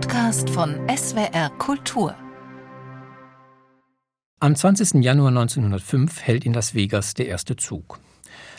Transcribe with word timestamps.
Podcast 0.00 0.48
von 0.50 0.76
SWR 0.88 1.50
Kultur. 1.58 2.14
Am 4.38 4.54
20. 4.54 5.02
Januar 5.02 5.30
1905 5.30 6.22
hält 6.22 6.46
in 6.46 6.54
Las 6.54 6.72
Vegas 6.72 7.14
der 7.14 7.26
erste 7.26 7.56
Zug. 7.56 7.98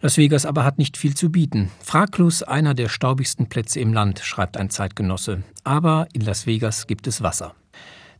Las 0.00 0.16
Vegas 0.16 0.46
aber 0.46 0.62
hat 0.62 0.78
nicht 0.78 0.96
viel 0.96 1.16
zu 1.16 1.32
bieten. 1.32 1.72
Fraglos 1.80 2.44
einer 2.44 2.74
der 2.74 2.88
staubigsten 2.88 3.48
Plätze 3.48 3.80
im 3.80 3.92
Land, 3.92 4.20
schreibt 4.20 4.56
ein 4.56 4.70
Zeitgenosse. 4.70 5.42
Aber 5.64 6.06
in 6.12 6.20
Las 6.20 6.46
Vegas 6.46 6.86
gibt 6.86 7.08
es 7.08 7.20
Wasser. 7.20 7.56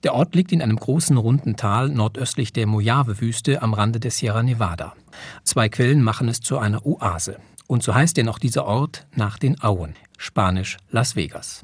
Der 0.03 0.15
Ort 0.15 0.35
liegt 0.35 0.51
in 0.51 0.61
einem 0.61 0.77
großen 0.77 1.17
runden 1.17 1.55
Tal 1.55 1.91
nordöstlich 1.91 2.53
der 2.53 2.67
Mojave-Wüste 2.67 3.63
am 3.63 3.75
Rande 3.75 4.01
der 4.01 4.11
Sierra 4.11 4.43
Nevada. 4.43 4.95
Zwei 5.45 5.69
Quellen 5.69 6.03
machen 6.03 6.27
es 6.27 6.41
zu 6.41 6.59
einer 6.59 6.85
Oase. 6.85 7.37
Und 7.69 7.85
so 7.85 7.95
heißt 7.95 8.17
denn 8.17 8.29
auch 8.29 8.41
dieser 8.41 8.65
Ort 8.65 9.07
nach 9.15 9.39
den 9.39 9.63
Auen, 9.63 9.95
spanisch 10.19 10.79
Las 10.91 11.15
Vegas. 11.15 11.63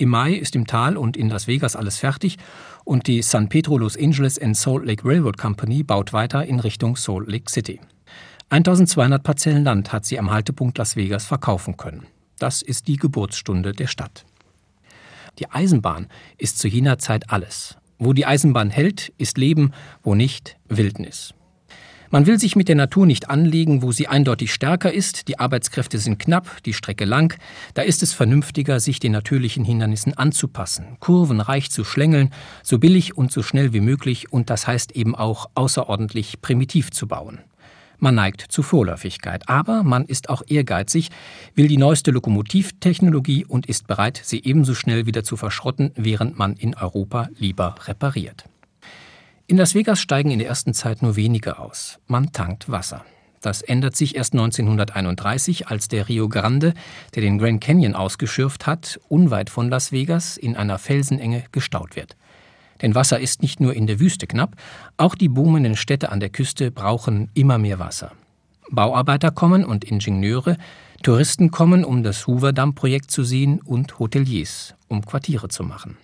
Im 0.00 0.08
Mai 0.08 0.32
ist 0.32 0.56
im 0.56 0.66
Tal 0.66 0.96
und 0.96 1.14
in 1.14 1.28
Las 1.28 1.46
Vegas 1.46 1.76
alles 1.76 1.98
fertig 1.98 2.38
und 2.84 3.06
die 3.06 3.20
San 3.20 3.50
Pedro 3.50 3.76
Los 3.76 3.98
Angeles 3.98 4.38
and 4.38 4.56
Salt 4.56 4.86
Lake 4.86 5.06
Railroad 5.06 5.36
Company 5.36 5.82
baut 5.82 6.14
weiter 6.14 6.42
in 6.42 6.58
Richtung 6.58 6.96
Salt 6.96 7.28
Lake 7.28 7.50
City. 7.50 7.80
1200 8.48 9.22
Parzellen 9.22 9.62
Land 9.62 9.92
hat 9.92 10.06
sie 10.06 10.18
am 10.18 10.30
Haltepunkt 10.30 10.78
Las 10.78 10.96
Vegas 10.96 11.26
verkaufen 11.26 11.76
können. 11.76 12.06
Das 12.38 12.62
ist 12.62 12.88
die 12.88 12.96
Geburtsstunde 12.96 13.72
der 13.72 13.88
Stadt. 13.88 14.24
Die 15.38 15.50
Eisenbahn 15.50 16.06
ist 16.38 16.58
zu 16.58 16.66
jener 16.66 16.96
Zeit 16.96 17.28
alles. 17.28 17.76
Wo 17.98 18.14
die 18.14 18.24
Eisenbahn 18.24 18.70
hält, 18.70 19.12
ist 19.18 19.36
Leben, 19.36 19.72
wo 20.02 20.14
nicht, 20.14 20.56
Wildnis. 20.66 21.34
Man 22.12 22.26
will 22.26 22.40
sich 22.40 22.56
mit 22.56 22.66
der 22.66 22.74
Natur 22.74 23.06
nicht 23.06 23.30
anlegen, 23.30 23.82
wo 23.82 23.92
sie 23.92 24.08
eindeutig 24.08 24.52
stärker 24.52 24.92
ist, 24.92 25.28
die 25.28 25.38
Arbeitskräfte 25.38 25.98
sind 25.98 26.18
knapp, 26.18 26.60
die 26.64 26.72
Strecke 26.72 27.04
lang, 27.04 27.38
da 27.74 27.82
ist 27.82 28.02
es 28.02 28.12
vernünftiger, 28.12 28.80
sich 28.80 28.98
den 28.98 29.12
natürlichen 29.12 29.64
Hindernissen 29.64 30.18
anzupassen, 30.18 30.96
Kurven 30.98 31.40
reich 31.40 31.70
zu 31.70 31.84
schlängeln, 31.84 32.30
so 32.64 32.80
billig 32.80 33.16
und 33.16 33.30
so 33.30 33.44
schnell 33.44 33.72
wie 33.72 33.80
möglich 33.80 34.32
und 34.32 34.50
das 34.50 34.66
heißt 34.66 34.90
eben 34.96 35.14
auch 35.14 35.50
außerordentlich 35.54 36.40
primitiv 36.42 36.90
zu 36.90 37.06
bauen. 37.06 37.38
Man 37.98 38.16
neigt 38.16 38.40
zu 38.40 38.64
Vorläufigkeit, 38.64 39.48
aber 39.48 39.84
man 39.84 40.04
ist 40.04 40.30
auch 40.30 40.42
ehrgeizig, 40.48 41.10
will 41.54 41.68
die 41.68 41.76
neueste 41.76 42.10
Lokomotivtechnologie 42.10 43.44
und 43.44 43.66
ist 43.66 43.86
bereit, 43.86 44.20
sie 44.24 44.42
ebenso 44.42 44.74
schnell 44.74 45.06
wieder 45.06 45.22
zu 45.22 45.36
verschrotten, 45.36 45.92
während 45.94 46.36
man 46.36 46.54
in 46.54 46.74
Europa 46.74 47.28
lieber 47.38 47.76
repariert. 47.86 48.46
In 49.50 49.56
Las 49.56 49.74
Vegas 49.74 50.00
steigen 50.00 50.30
in 50.30 50.38
der 50.38 50.46
ersten 50.46 50.74
Zeit 50.74 51.02
nur 51.02 51.16
wenige 51.16 51.58
aus. 51.58 51.98
Man 52.06 52.30
tankt 52.30 52.70
Wasser. 52.70 53.04
Das 53.40 53.62
ändert 53.62 53.96
sich 53.96 54.14
erst 54.14 54.32
1931, 54.32 55.66
als 55.66 55.88
der 55.88 56.08
Rio 56.08 56.28
Grande, 56.28 56.72
der 57.16 57.22
den 57.22 57.38
Grand 57.38 57.60
Canyon 57.60 57.96
ausgeschürft 57.96 58.68
hat, 58.68 59.00
unweit 59.08 59.50
von 59.50 59.68
Las 59.68 59.90
Vegas 59.90 60.36
in 60.36 60.54
einer 60.54 60.78
Felsenenge 60.78 61.42
gestaut 61.50 61.96
wird. 61.96 62.16
Denn 62.80 62.94
Wasser 62.94 63.18
ist 63.18 63.42
nicht 63.42 63.58
nur 63.58 63.74
in 63.74 63.88
der 63.88 63.98
Wüste 63.98 64.28
knapp, 64.28 64.54
auch 64.96 65.16
die 65.16 65.28
boomenden 65.28 65.74
Städte 65.74 66.12
an 66.12 66.20
der 66.20 66.30
Küste 66.30 66.70
brauchen 66.70 67.28
immer 67.34 67.58
mehr 67.58 67.80
Wasser. 67.80 68.12
Bauarbeiter 68.70 69.32
kommen 69.32 69.64
und 69.64 69.82
Ingenieure, 69.82 70.58
Touristen 71.02 71.50
kommen, 71.50 71.84
um 71.84 72.04
das 72.04 72.28
Hoover-Damm-Projekt 72.28 73.10
zu 73.10 73.24
sehen 73.24 73.60
und 73.60 73.98
Hoteliers, 73.98 74.76
um 74.86 75.04
Quartiere 75.04 75.48
zu 75.48 75.64
machen. 75.64 75.96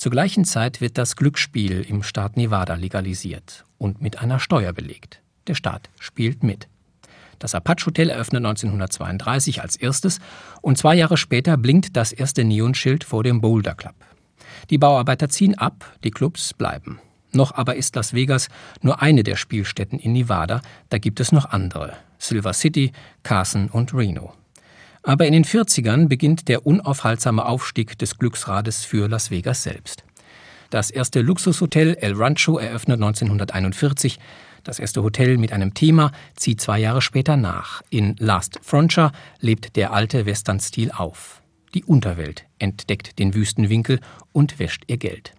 Zur 0.00 0.12
gleichen 0.12 0.46
Zeit 0.46 0.80
wird 0.80 0.96
das 0.96 1.14
Glücksspiel 1.14 1.82
im 1.82 2.02
Staat 2.02 2.38
Nevada 2.38 2.72
legalisiert 2.72 3.66
und 3.76 4.00
mit 4.00 4.18
einer 4.22 4.38
Steuer 4.38 4.72
belegt. 4.72 5.20
Der 5.46 5.54
Staat 5.54 5.90
spielt 5.98 6.42
mit. 6.42 6.68
Das 7.38 7.54
Apache 7.54 7.84
Hotel 7.84 8.08
eröffnet 8.08 8.38
1932 8.38 9.60
als 9.60 9.76
erstes 9.76 10.18
und 10.62 10.78
zwei 10.78 10.94
Jahre 10.94 11.18
später 11.18 11.58
blinkt 11.58 11.98
das 11.98 12.12
erste 12.12 12.44
Neonschild 12.44 13.04
vor 13.04 13.22
dem 13.22 13.42
Boulder 13.42 13.74
Club. 13.74 13.94
Die 14.70 14.78
Bauarbeiter 14.78 15.28
ziehen 15.28 15.58
ab, 15.58 15.84
die 16.02 16.10
Clubs 16.10 16.54
bleiben. 16.54 16.98
Noch 17.32 17.52
aber 17.52 17.76
ist 17.76 17.94
Las 17.94 18.14
Vegas 18.14 18.48
nur 18.80 19.02
eine 19.02 19.22
der 19.22 19.36
Spielstätten 19.36 19.98
in 19.98 20.14
Nevada, 20.14 20.62
da 20.88 20.96
gibt 20.96 21.20
es 21.20 21.30
noch 21.30 21.44
andere. 21.44 21.92
Silver 22.16 22.54
City, 22.54 22.92
Carson 23.22 23.68
und 23.68 23.92
Reno. 23.92 24.32
Aber 25.02 25.26
in 25.26 25.32
den 25.32 25.44
40ern 25.44 26.08
beginnt 26.08 26.48
der 26.48 26.66
unaufhaltsame 26.66 27.46
Aufstieg 27.46 27.98
des 27.98 28.18
Glücksrades 28.18 28.84
für 28.84 29.08
Las 29.08 29.30
Vegas 29.30 29.62
selbst. 29.62 30.04
Das 30.68 30.90
erste 30.90 31.20
Luxushotel 31.20 31.96
El 32.00 32.14
Rancho 32.14 32.58
eröffnet 32.58 33.02
1941. 33.02 34.18
Das 34.62 34.78
erste 34.78 35.02
Hotel 35.02 35.38
mit 35.38 35.52
einem 35.52 35.74
Thema 35.74 36.12
zieht 36.36 36.60
zwei 36.60 36.78
Jahre 36.78 37.02
später 37.02 37.36
nach. 37.36 37.82
In 37.90 38.14
Last 38.18 38.60
Frontier 38.62 39.10
lebt 39.40 39.74
der 39.76 39.92
alte 39.92 40.26
Western-Stil 40.26 40.92
auf. 40.92 41.42
Die 41.74 41.84
Unterwelt 41.84 42.44
entdeckt 42.58 43.18
den 43.18 43.34
Wüstenwinkel 43.34 44.00
und 44.32 44.58
wäscht 44.58 44.84
ihr 44.86 44.98
Geld. 44.98 45.34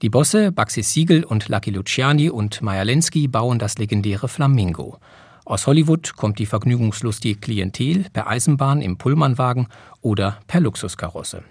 Die 0.00 0.10
Bosse 0.10 0.52
Baxi 0.52 0.82
Siegel 0.82 1.24
und 1.24 1.48
Lucky 1.48 1.70
Luciani 1.70 2.30
und 2.30 2.62
Meyer 2.62 2.84
Lenski 2.84 3.28
bauen 3.28 3.58
das 3.58 3.78
legendäre 3.78 4.28
Flamingo. 4.28 4.98
Aus 5.44 5.66
Hollywood 5.66 6.16
kommt 6.16 6.38
die 6.38 6.46
vergnügungslustige 6.46 7.40
Klientel 7.40 8.06
per 8.12 8.28
Eisenbahn 8.28 8.80
im 8.80 8.96
Pullmanwagen 8.96 9.66
oder 10.00 10.38
per 10.46 10.60
Luxuskarosse. 10.60 11.42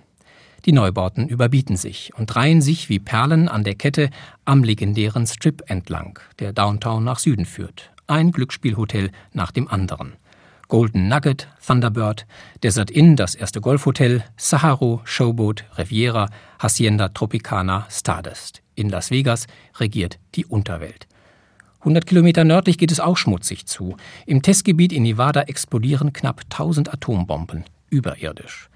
Die 0.65 0.71
Neubauten 0.71 1.27
überbieten 1.27 1.75
sich 1.75 2.13
und 2.15 2.35
reihen 2.35 2.61
sich 2.61 2.87
wie 2.87 2.99
Perlen 2.99 3.49
an 3.49 3.63
der 3.63 3.75
Kette 3.75 4.09
am 4.45 4.63
legendären 4.63 5.27
Strip 5.27 5.63
entlang, 5.67 6.19
der 6.39 6.53
Downtown 6.53 7.03
nach 7.03 7.19
Süden 7.19 7.45
führt. 7.45 7.91
Ein 8.07 8.31
Glücksspielhotel 8.31 9.11
nach 9.33 9.51
dem 9.51 9.67
anderen. 9.67 10.13
Golden 10.67 11.09
Nugget, 11.09 11.49
Thunderbird, 11.65 12.25
Desert 12.63 12.91
Inn, 12.91 13.17
das 13.17 13.35
erste 13.35 13.59
Golfhotel, 13.59 14.23
Saharo, 14.37 15.01
Showboat, 15.03 15.65
Riviera, 15.77 16.29
Hacienda 16.59 17.09
Tropicana, 17.09 17.87
Stardust. 17.89 18.61
In 18.75 18.87
Las 18.87 19.11
Vegas 19.11 19.47
regiert 19.79 20.17
die 20.35 20.45
Unterwelt. 20.45 21.07
100 21.81 22.05
Kilometer 22.05 22.43
nördlich 22.43 22.77
geht 22.77 22.91
es 22.91 22.99
auch 22.99 23.17
schmutzig 23.17 23.65
zu. 23.65 23.95
Im 24.27 24.43
Testgebiet 24.43 24.93
in 24.93 25.03
Nevada 25.03 25.41
explodieren 25.41 26.13
knapp 26.13 26.41
1000 26.43 26.93
Atombomben, 26.93 27.65
überirdisch. 27.89 28.69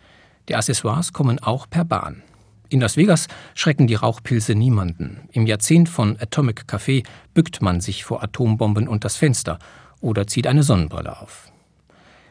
Die 0.49 0.55
Accessoires 0.55 1.13
kommen 1.13 1.39
auch 1.39 1.69
per 1.69 1.85
Bahn. 1.85 2.23
In 2.69 2.81
Las 2.81 2.97
Vegas 2.97 3.27
schrecken 3.53 3.85
die 3.85 3.93
Rauchpilze 3.93 4.55
niemanden. 4.55 5.29
Im 5.31 5.45
Jahrzehnt 5.45 5.87
von 5.87 6.17
Atomic 6.19 6.65
Café 6.67 7.05
bückt 7.35 7.61
man 7.61 7.79
sich 7.79 8.03
vor 8.03 8.23
Atombomben 8.23 8.87
und 8.87 9.05
das 9.05 9.17
Fenster 9.17 9.59
oder 10.01 10.25
zieht 10.25 10.47
eine 10.47 10.63
Sonnenbrille 10.63 11.21
auf. 11.21 11.51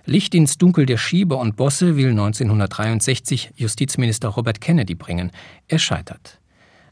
Licht 0.06 0.34
ins 0.34 0.58
Dunkel 0.58 0.86
der 0.86 0.98
Schieber 0.98 1.38
und 1.38 1.56
Bosse 1.56 1.96
will 1.96 2.10
1963 2.10 3.52
Justizminister 3.54 4.28
Robert 4.28 4.60
Kennedy 4.60 4.96
bringen. 4.96 5.30
Er 5.68 5.78
scheitert. 5.78 6.40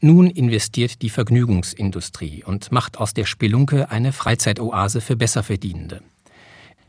Nun 0.05 0.29
investiert 0.29 1.01
die 1.01 1.09
Vergnügungsindustrie 1.09 2.43
und 2.43 2.73
macht 2.73 2.97
aus 2.97 3.13
der 3.13 3.23
Spelunke 3.23 3.89
eine 3.89 4.11
Freizeitoase 4.11 4.99
für 4.99 5.15
Besserverdienende. 5.15 6.01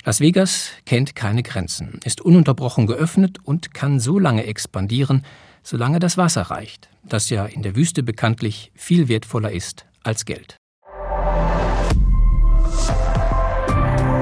Las 0.05 0.19
Vegas 0.19 0.71
kennt 0.85 1.15
keine 1.15 1.45
Grenzen, 1.45 2.01
ist 2.03 2.21
ununterbrochen 2.21 2.89
geöffnet 2.89 3.39
und 3.45 3.73
kann 3.73 4.01
so 4.01 4.19
lange 4.19 4.47
expandieren, 4.47 5.25
solange 5.63 6.01
das 6.01 6.19
Wasser 6.19 6.43
reicht, 6.43 6.89
das 7.05 7.31
ja 7.31 7.47
in 7.47 7.63
der 7.63 7.77
Wüste 7.77 8.03
bekanntlich 8.03 8.73
viel 8.75 9.07
wertvoller 9.07 9.53
ist 9.53 9.87
als 10.03 10.25
Geld. 10.25 10.57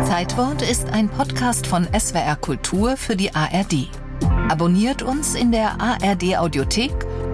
Zeitwort 0.04 0.60
ist 0.60 0.90
ein 0.90 1.08
Podcast 1.08 1.66
von 1.66 1.88
SWR 1.98 2.36
Kultur 2.36 2.98
für 2.98 3.16
die 3.16 3.34
ARD. 3.34 3.88
Abonniert 4.50 5.00
uns 5.00 5.34
in 5.34 5.50
der 5.50 5.80
ARD 5.80 6.36
Audiothek 6.36 6.92